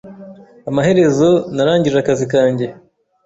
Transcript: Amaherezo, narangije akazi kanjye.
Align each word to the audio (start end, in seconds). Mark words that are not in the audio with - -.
Amaherezo, 0.69 1.29
narangije 1.55 1.97
akazi 1.99 2.25
kanjye. 2.33 2.65